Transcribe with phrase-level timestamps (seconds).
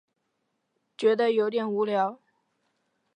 [0.97, 2.21] 觉得有点无聊